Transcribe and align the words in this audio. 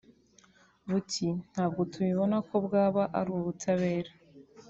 Buti 0.89 1.27
“Ntabwo 1.51 1.81
tubibona 1.91 2.37
ko 2.47 2.55
bwaba 2.65 3.03
ari 3.19 3.29
ubutabera 3.39 4.11